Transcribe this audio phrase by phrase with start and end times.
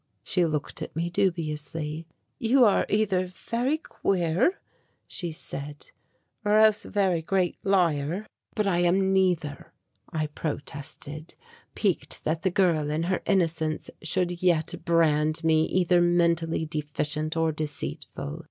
[0.23, 2.07] She looked at me dubiously.
[2.39, 4.59] "You are either very queer,"
[5.05, 5.91] she said,
[6.43, 8.25] "or else a very great liar."
[8.55, 9.73] "But I am neither,"
[10.11, 11.35] I protested,
[11.75, 17.51] piqued that the girl in her innocence should yet brand me either mentally deficient or
[17.51, 18.39] deceitful.